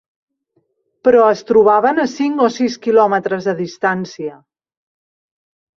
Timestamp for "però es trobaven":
1.07-2.03